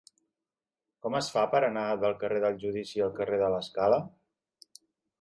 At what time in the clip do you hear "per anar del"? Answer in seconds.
1.51-2.17